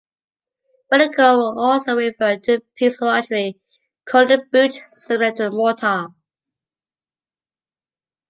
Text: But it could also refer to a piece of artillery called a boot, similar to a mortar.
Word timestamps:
But 0.89 1.01
it 1.01 1.13
could 1.13 1.57
also 1.57 1.95
refer 1.95 2.35
to 2.35 2.55
a 2.55 2.59
piece 2.75 2.99
of 2.99 3.09
artillery 3.09 3.59
called 4.05 4.31
a 4.31 4.39
boot, 4.51 4.73
similar 4.89 5.31
to 5.33 5.45
a 5.45 5.51
mortar. 5.51 6.07